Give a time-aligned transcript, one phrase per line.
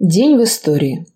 [0.00, 1.06] День в истории.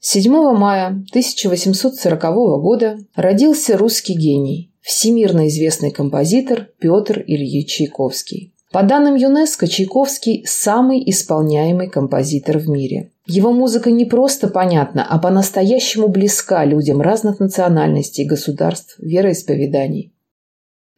[0.00, 2.22] 7 мая 1840
[2.60, 8.52] года родился русский гений, всемирно известный композитор Петр Ильич Чайковский.
[8.72, 13.12] По данным ЮНЕСКО, Чайковский– самый исполняемый композитор в мире.
[13.26, 20.12] Его музыка не просто понятна, а по-настоящему близка людям разных национальностей, государств, вероисповеданий.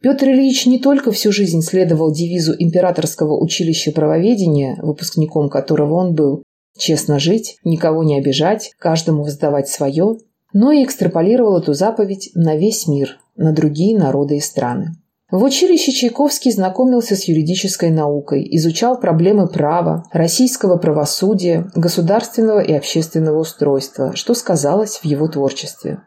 [0.01, 6.41] Петр Ильич не только всю жизнь следовал девизу Императорского училища правоведения, выпускником которого он был,
[6.77, 10.17] честно жить, никого не обижать, каждому воздавать свое,
[10.53, 14.95] но и экстраполировал эту заповедь на весь мир, на другие народы и страны.
[15.31, 23.39] В училище Чайковский знакомился с юридической наукой, изучал проблемы права, российского правосудия, государственного и общественного
[23.39, 25.99] устройства, что сказалось в его творчестве.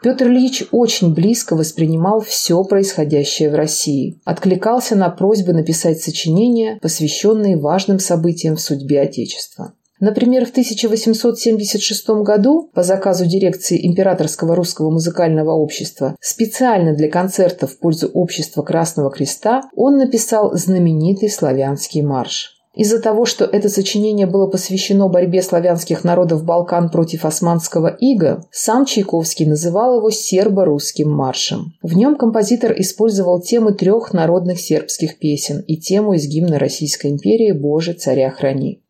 [0.00, 7.56] Петр Ильич очень близко воспринимал все происходящее в России, откликался на просьбы написать сочинения, посвященные
[7.56, 9.74] важным событиям в судьбе Отечества.
[10.00, 17.76] Например, в 1876 году по заказу дирекции Императорского русского музыкального общества специально для концерта в
[17.78, 22.57] пользу общества Красного Креста он написал знаменитый славянский марш.
[22.74, 28.84] Из-за того, что это сочинение было посвящено борьбе славянских народов Балкан против османского ига, сам
[28.84, 31.72] Чайковский называл его сербо-русским маршем.
[31.82, 37.52] В нем композитор использовал темы трех народных сербских песен и тему из гимна Российской империи
[37.52, 38.82] «Боже, царя храни».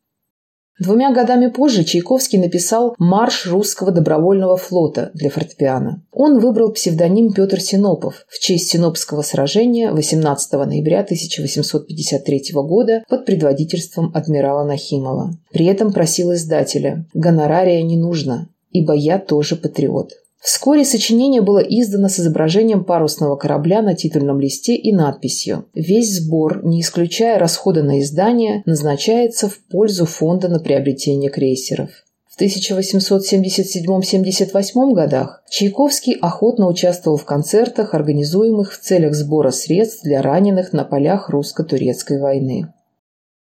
[0.78, 6.04] Двумя годами позже Чайковский написал «Марш русского добровольного флота» для фортепиано.
[6.12, 14.12] Он выбрал псевдоним Петр Синопов в честь Синопского сражения 18 ноября 1853 года под предводительством
[14.14, 15.36] адмирала Нахимова.
[15.50, 20.12] При этом просил издателя «Гонорария не нужно, ибо я тоже патриот».
[20.40, 26.64] Вскоре сочинение было издано с изображением парусного корабля на титульном листе и надписью «Весь сбор,
[26.64, 31.90] не исключая расхода на издание, назначается в пользу фонда на приобретение крейсеров».
[32.28, 40.72] В 1877-78 годах Чайковский охотно участвовал в концертах, организуемых в целях сбора средств для раненых
[40.72, 42.68] на полях русско-турецкой войны.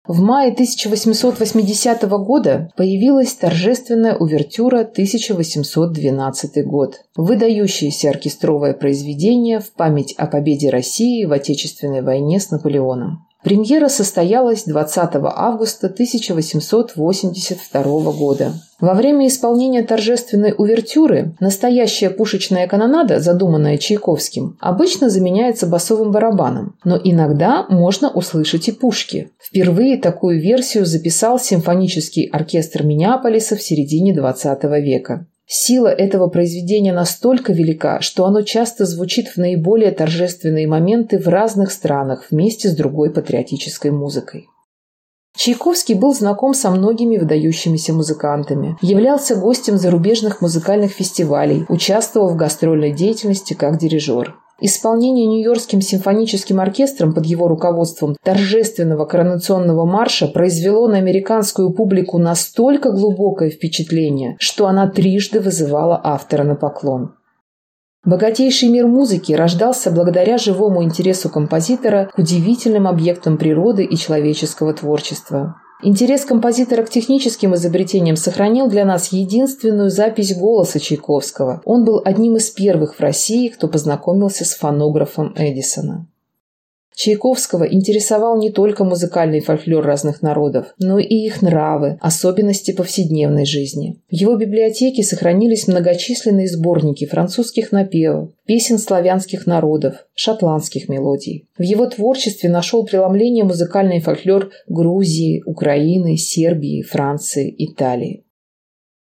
[0.05, 10.27] В мае 1880 года появилась торжественная увертюра 1812 год, выдающееся оркестровое произведение в память о
[10.27, 13.25] победе России в Отечественной войне с Наполеоном.
[13.43, 18.53] Премьера состоялась 20 августа 1882 года.
[18.79, 26.97] Во время исполнения торжественной увертюры настоящая пушечная канонада, задуманная Чайковским, обычно заменяется басовым барабаном, но
[27.01, 29.31] иногда можно услышать и пушки.
[29.41, 35.27] Впервые такую версию записал симфонический оркестр Миннеаполиса в середине XX века.
[35.45, 41.71] Сила этого произведения настолько велика, что оно часто звучит в наиболее торжественные моменты в разных
[41.71, 44.47] странах вместе с другой патриотической музыкой.
[45.35, 52.93] Чайковский был знаком со многими выдающимися музыкантами, являлся гостем зарубежных музыкальных фестивалей, участвовал в гастрольной
[52.93, 54.35] деятельности как дирижер.
[54.61, 62.91] Исполнение Нью-Йоркским симфоническим оркестром под его руководством торжественного коронационного марша произвело на американскую публику настолько
[62.91, 67.15] глубокое впечатление, что она трижды вызывала автора на поклон.
[68.05, 75.55] Богатейший мир музыки рождался благодаря живому интересу композитора к удивительным объектам природы и человеческого творчества.
[75.85, 81.61] Интерес композитора к техническим изобретениям сохранил для нас единственную запись голоса Чайковского.
[81.65, 86.07] Он был одним из первых в России, кто познакомился с фонографом Эдисона.
[86.95, 94.01] Чайковского интересовал не только музыкальный фольклор разных народов, но и их нравы, особенности повседневной жизни.
[94.09, 101.47] В его библиотеке сохранились многочисленные сборники французских напевов, песен славянских народов, шотландских мелодий.
[101.57, 108.25] В его творчестве нашел преломление музыкальный фольклор Грузии, Украины, Сербии, Франции, Италии.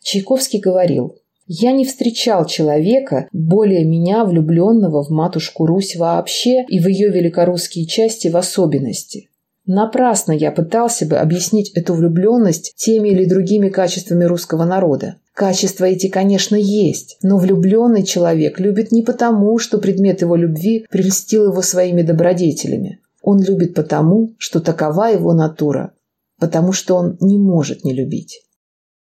[0.03, 1.17] Чайковский говорил–
[1.47, 7.87] я не встречал человека, более меня влюбленного в матушку Русь вообще и в ее великорусские
[7.87, 9.29] части в особенности.
[9.67, 15.17] Напрасно я пытался бы объяснить эту влюбленность теми или другими качествами русского народа.
[15.35, 21.51] Качества эти, конечно, есть, но влюбленный человек любит не потому, что предмет его любви прельстил
[21.51, 23.01] его своими добродетелями.
[23.23, 25.93] Он любит потому, что такова его натура,
[26.39, 28.43] потому что он не может не любить.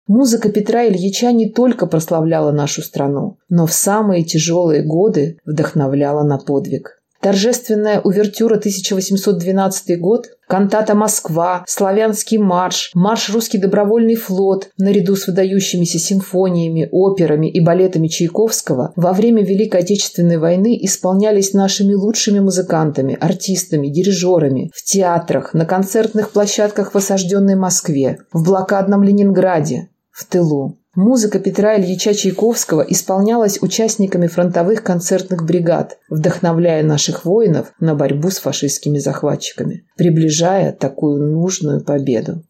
[0.08, 6.38] Музыка Петра Ильича не только прославляла нашу страну, но в самые тяжелые годы вдохновляла на
[6.38, 7.00] подвиг.
[7.22, 16.00] торжественная увертюра 1812 год, кантата «Москва», «Славянский марш», марш «Русский добровольный флот» наряду с выдающимися
[16.00, 23.88] симфониями, операми и балетами Чайковского во время Великой Отечественной войны исполнялись нашими лучшими музыкантами, артистами,
[23.88, 30.78] дирижерами в театрах, на концертных площадках в осажденной Москве, в блокадном Ленинграде, в тылу.
[30.96, 38.38] Музыка Петра Ильича Чайковского исполнялась участниками фронтовых концертных бригад, вдохновляя наших воинов на борьбу с
[38.38, 42.44] фашистскими захватчиками, приближая такую нужную победу.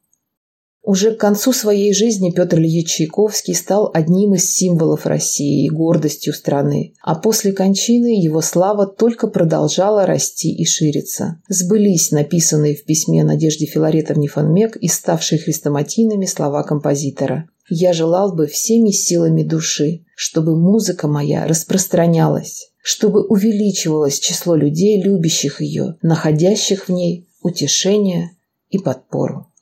[0.83, 6.33] Уже к концу своей жизни Петр Ильич Чайковский стал одним из символов России и гордостью
[6.33, 11.41] страны, а после кончины его слава только продолжала расти и шириться.
[11.47, 17.47] Сбылись написанные в письме Надежде Филаретовне Фонмек и ставшие хрестоматийными слова композитора.
[17.69, 25.61] «Я желал бы всеми силами души, чтобы музыка моя распространялась, чтобы увеличивалось число людей, любящих
[25.61, 28.31] ее, находящих в ней утешение
[28.69, 29.53] и подпору».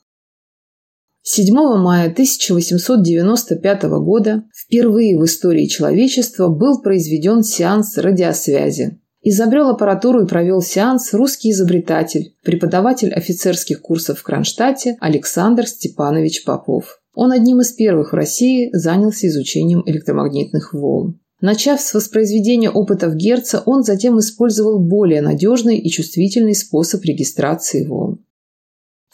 [1.23, 8.99] 7 мая 1895 года впервые в истории человечества был произведен сеанс радиосвязи.
[9.21, 17.00] Изобрел аппаратуру и провел сеанс русский изобретатель, преподаватель офицерских курсов в Кронштадте Александр Степанович Попов.
[17.13, 21.19] Он одним из первых в России занялся изучением электромагнитных волн.
[21.41, 28.23] Начав с воспроизведения опытов Герца, он затем использовал более надежный и чувствительный способ регистрации волн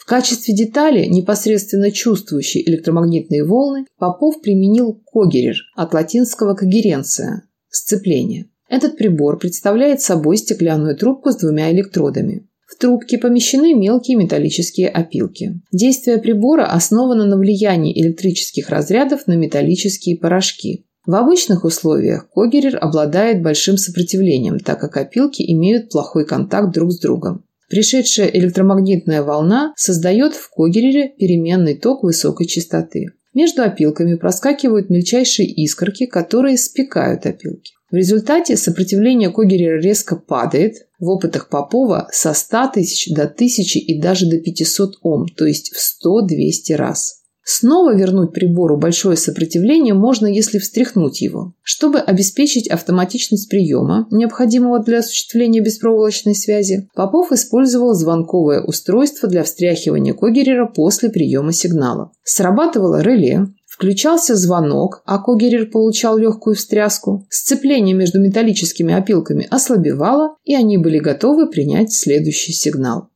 [0.07, 8.45] качестве детали, непосредственно чувствующей электромагнитные волны, Попов применил когерер от латинского когеренция– сцепление.
[8.69, 12.47] Этот прибор представляет собой стеклянную трубку с двумя электродами.
[12.67, 15.61] В трубке помещены мелкие металлические опилки.
[15.71, 20.85] Действие прибора основано на влиянии электрических разрядов на металлические порошки.
[21.05, 26.99] В обычных условиях когерер обладает большим сопротивлением, так как опилки имеют плохой контакт друг с
[26.99, 27.45] другом.
[27.69, 33.11] Пришедшая электромагнитная волна создает в когерере переменный ток высокой частоты.
[33.33, 37.76] Между опилками проскакивают мельчайшие искорки, которые спекают опилки.
[37.89, 44.01] В результате сопротивление когерера резко падает, в опытах Попова со 100 тысяч до 1000 и
[44.01, 47.21] даже до 500 Ом, то есть в 100-200 раз.
[47.49, 51.53] Снова вернуть прибору большое сопротивление можно, если встряхнуть его.
[51.63, 60.13] Чтобы обеспечить автоматичность приема, необходимого для осуществления беспроволочной связи, Попов использовал звонковое устройство для встряхивания
[60.13, 62.11] Когерера после приема сигнала.
[62.21, 67.27] Срабатывало реле, Включался звонок, а Когерер получал легкую встряску.
[67.29, 73.09] Сцепление между металлическими опилками ослабевало, и они были готовы принять следующий сигнал.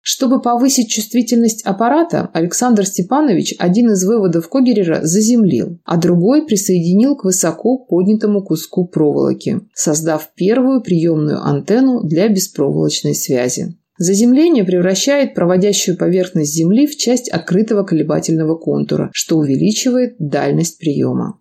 [0.00, 7.24] Чтобы повысить чувствительность аппарата, Александр Степанович один из выводов Когерера заземлил, а другой присоединил к
[7.24, 13.76] высоко поднятому куску проволоки, создав первую приемную антенну для беспроволочной связи.
[13.98, 21.40] Заземление превращает проводящую поверхность Земли в часть открытого колебательного контура, что увеличивает дальность приема.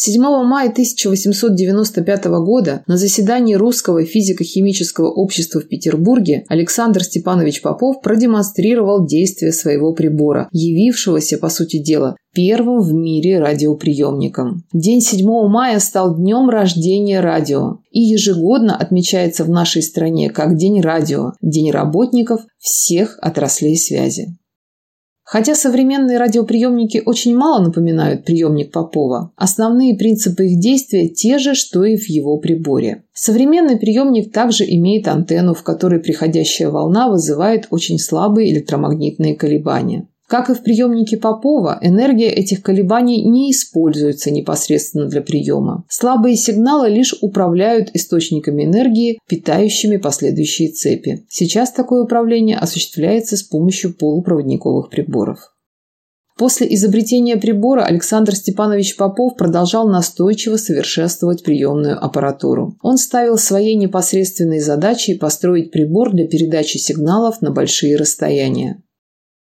[0.00, 9.04] 7 мая 1895 года на заседании Русского физико-химического общества в Петербурге Александр Степанович Попов продемонстрировал
[9.04, 14.62] действие своего прибора, явившегося, по сути дела, первым в мире радиоприемником.
[14.72, 20.80] День 7 мая стал днем рождения радио и ежегодно отмечается в нашей стране как День
[20.80, 24.38] радио, День работников всех отраслей связи.
[25.30, 31.84] Хотя современные радиоприемники очень мало напоминают приемник Попова, основные принципы их действия те же, что
[31.84, 33.04] и в его приборе.
[33.12, 40.08] Современный приемник также имеет антенну, в которой приходящая волна вызывает очень слабые электромагнитные колебания.
[40.28, 45.84] Как и в приемнике Попова, энергия этих колебаний не используется непосредственно для приема.
[45.88, 51.24] Слабые сигналы лишь управляют источниками энергии, питающими последующие цепи.
[51.30, 55.54] Сейчас такое управление осуществляется с помощью полупроводниковых приборов.
[56.36, 62.76] После изобретения прибора Александр Степанович Попов продолжал настойчиво совершенствовать приемную аппаратуру.
[62.82, 68.82] Он ставил своей непосредственной задачей построить прибор для передачи сигналов на большие расстояния.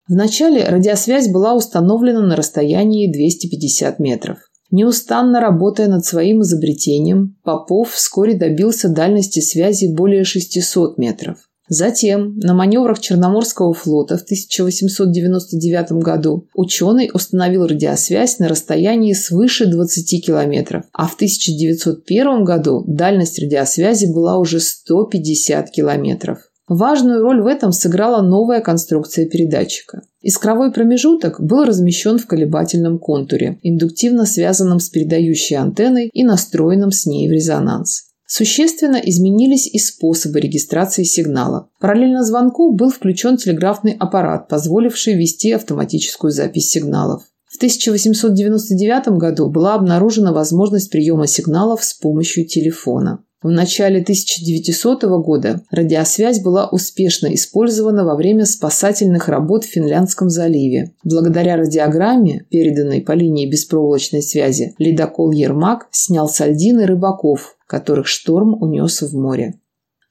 [0.07, 4.39] Вначале радиосвязь была установлена на расстоянии 250 метров.
[4.71, 11.37] Неустанно работая над своим изобретением, Попов вскоре добился дальности связи более 600 метров.
[11.73, 20.25] Затем на маневрах Черноморского флота в 1899 году ученый установил радиосвязь на расстоянии свыше 20
[20.25, 26.50] километров, а в 1901 году дальность радиосвязи была уже 150 километров.
[26.73, 30.03] Важную роль в этом сыграла новая конструкция передатчика.
[30.21, 37.05] Искровой промежуток был размещен в колебательном контуре, индуктивно связанном с передающей антенной и настроенном с
[37.05, 38.03] ней в резонанс.
[38.25, 41.67] Существенно изменились и способы регистрации сигнала.
[41.81, 47.23] Параллельно звонку был включен телеграфный аппарат, позволивший вести автоматическую запись сигналов.
[47.47, 53.25] В 1899 году была обнаружена возможность приема сигналов с помощью телефона.
[53.43, 60.93] В начале 1900 года радиосвязь была успешно использована во время спасательных работ в Финляндском заливе.
[61.03, 69.01] Благодаря радиограмме, переданной по линии беспроволочной связи, ледокол «Ермак» снял сальдины рыбаков, которых шторм унес
[69.01, 69.55] в море.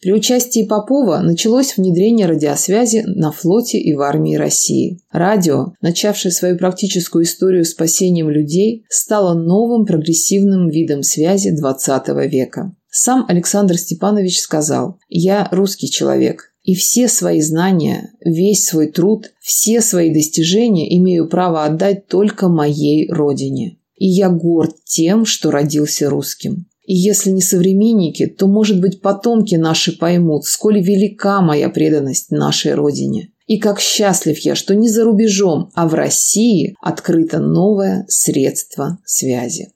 [0.02, 4.98] При участии Попова началось внедрение радиосвязи на флоте и в армии России.
[5.12, 12.74] Радио, начавшее свою практическую историю спасением людей, стало новым прогрессивным видом связи XX века.
[12.90, 19.80] Сам Александр Степанович сказал «Я русский человек, и все свои знания, весь свой труд, все
[19.80, 23.78] свои достижения имею право отдать только моей родине.
[23.96, 26.66] И я горд тем, что родился русским.
[26.84, 32.74] И если не современники, то, может быть, потомки наши поймут, сколь велика моя преданность нашей
[32.74, 33.30] родине.
[33.46, 39.72] И как счастлив я, что не за рубежом, а в России открыто новое средство связи.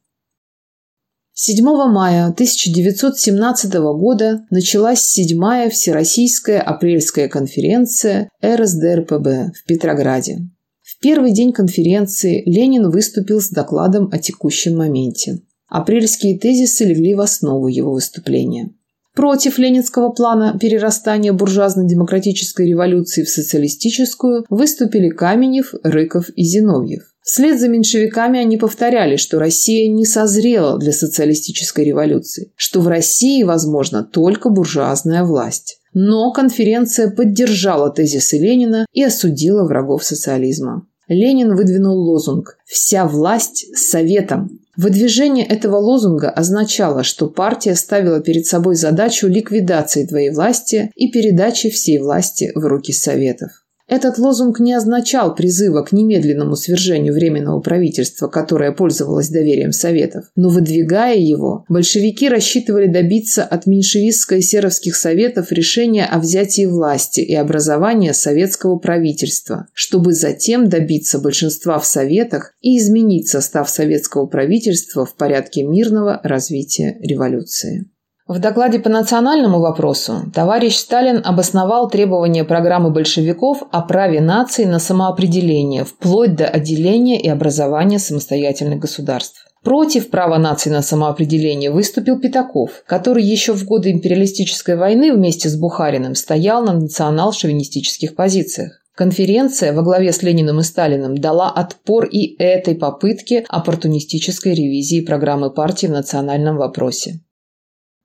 [1.36, 10.48] 7 мая 1917 года началась седьмая Всероссийская апрельская конференция РСДРПБ в Петрограде.
[10.80, 15.40] В первый день конференции Ленин выступил с докладом о текущем моменте.
[15.66, 18.70] Апрельские тезисы легли в основу его выступления.
[19.12, 27.13] Против ленинского плана перерастания буржуазно-демократической революции в социалистическую выступили Каменев, Рыков и Зиновьев.
[27.24, 33.42] Вслед за меньшевиками они повторяли, что Россия не созрела для социалистической революции, что в России
[33.42, 35.80] возможна только буржуазная власть.
[35.94, 40.86] Но конференция поддержала тезисы Ленина и осудила врагов социализма.
[41.08, 44.60] Ленин выдвинул лозунг «Вся власть советом».
[44.76, 51.70] Выдвижение этого лозунга означало, что партия ставила перед собой задачу ликвидации твоей власти и передачи
[51.70, 53.63] всей власти в руки советов.
[53.86, 60.24] Этот лозунг не означал призыва к немедленному свержению Временного правительства, которое пользовалось доверием Советов.
[60.36, 68.14] Но выдвигая его, большевики рассчитывали добиться от меньшевистско-серовских Советов решения о взятии власти и образования
[68.14, 75.62] советского правительства, чтобы затем добиться большинства в Советах и изменить состав советского правительства в порядке
[75.62, 77.84] мирного развития революции.
[78.26, 84.78] В докладе по национальному вопросу товарищ Сталин обосновал требования программы большевиков о праве нации на
[84.78, 89.46] самоопределение, вплоть до отделения и образования самостоятельных государств.
[89.62, 95.56] Против права нации на самоопределение выступил Пятаков, который еще в годы империалистической войны вместе с
[95.56, 98.80] Бухариным стоял на национал-шовинистических позициях.
[98.94, 105.50] Конференция во главе с Лениным и Сталиным дала отпор и этой попытке оппортунистической ревизии программы
[105.50, 107.20] партии в национальном вопросе.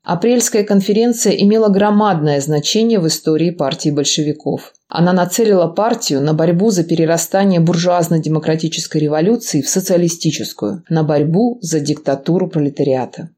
[0.04, 4.74] Апрельская конференция имела громадное значение в истории партии большевиков.
[4.88, 12.48] Она нацелила партию на борьбу за перерастание буржуазно-демократической революции в социалистическую, на борьбу за диктатуру
[12.48, 13.30] пролетариата.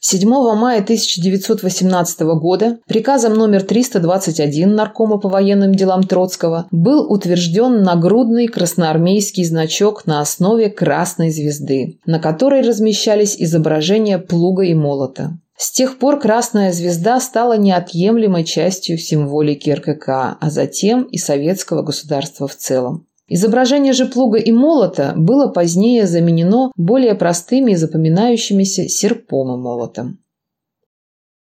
[0.00, 8.46] 7 мая 1918 года приказом номер 321 Наркома по военным делам Троцкого был утвержден нагрудный
[8.46, 15.36] красноармейский значок на основе красной звезды, на которой размещались изображения плуга и молота.
[15.56, 22.46] С тех пор Красная Звезда стала неотъемлемой частью символики РКК, а затем и советского государства
[22.46, 23.07] в целом.
[23.28, 30.18] Изображение же плуга и молота было позднее заменено более простыми и запоминающимися серпом и молотом.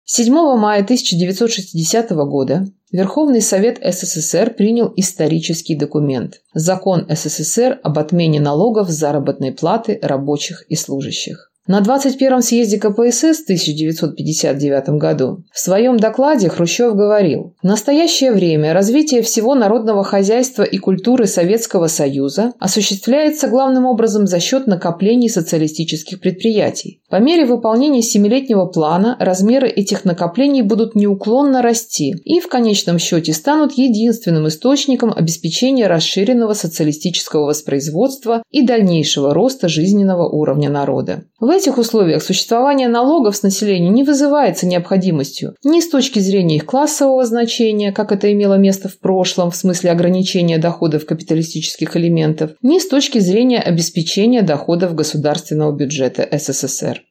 [0.05, 8.89] 7 мая 1960 года Верховный Совет СССР принял исторический документ– Закон СССР об отмене налогов
[8.89, 11.51] заработной платы рабочих и служащих.
[11.67, 18.71] На 21-м съезде КПСС в 1959 году в своем докладе Хрущев говорил, «В настоящее время
[18.71, 26.19] развитие всего народного хозяйства и культуры Советского Союза осуществляется главным образом за счет накоплений социалистических
[26.19, 27.01] предприятий.
[27.09, 33.33] По мере выполнения семилетнего плана размеры этих накоплений будут неуклонно расти и в конечном счете
[33.33, 41.23] станут единственным источником обеспечения расширенного социалистического воспроизводства и дальнейшего роста жизненного уровня народа.
[41.45, 46.65] В этих условиях существование налогов с населения не вызывается необходимостью ни с точки зрения их
[46.65, 52.79] классового значения, как это имело место в прошлом в смысле ограничения доходов капиталистических элементов, ни
[52.79, 57.03] с точки зрения обеспечения доходов государственного бюджета СССР.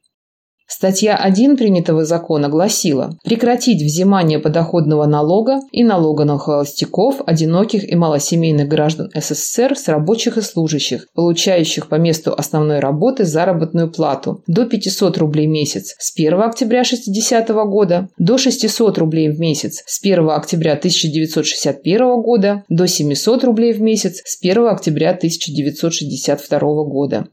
[0.67, 7.95] Статья 1 принятого закона гласила прекратить взимание подоходного налога и налога на холостяков, одиноких и
[7.95, 14.65] малосемейных граждан СССР с рабочих и служащих, получающих по месту основной работы заработную плату до
[14.65, 20.03] 500 рублей в месяц с 1 октября 1960 года до 600 рублей в месяц с
[20.03, 27.27] 1 октября 1961 года до 700 рублей в месяц с 1 октября 1962 года.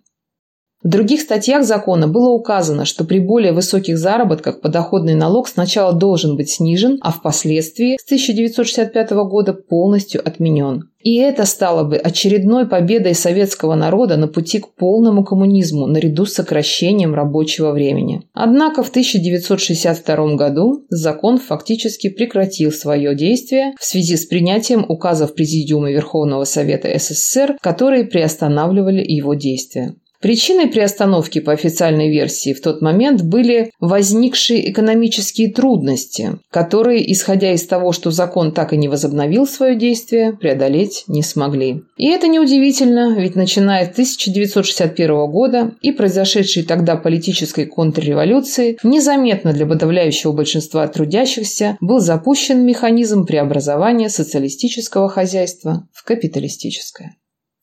[0.82, 6.36] В других статьях закона было указано, что при более высоких заработках подоходный налог сначала должен
[6.36, 10.88] быть снижен, а впоследствии с 1965 года полностью отменен.
[11.02, 16.34] И это стало бы очередной победой советского народа на пути к полному коммунизму наряду с
[16.34, 18.22] сокращением рабочего времени.
[18.32, 25.90] Однако в 1962 году закон фактически прекратил свое действие в связи с принятием указов Президиума
[25.90, 29.94] Верховного Совета СССР, которые приостанавливали его действия.
[30.22, 37.66] Причиной приостановки по официальной версии в тот момент были возникшие экономические трудности, которые, исходя из
[37.66, 41.82] того, что закон так и не возобновил свое действие, преодолеть не смогли.
[41.96, 49.66] И это неудивительно, ведь начиная с 1961 года и произошедшей тогда политической контрреволюции, незаметно для
[49.66, 57.16] подавляющего большинства трудящихся был запущен механизм преобразования социалистического хозяйства в капиталистическое.